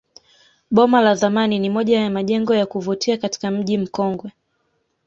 Boma 0.71 1.01
la 1.01 1.15
zamani 1.15 1.59
ni 1.59 1.69
moja 1.69 1.99
ya 1.99 2.09
majengo 2.09 2.55
ya 2.55 2.65
kuvutia 2.65 3.17
katika 3.17 3.51
mji 3.51 3.77
mkongwe 3.77 4.31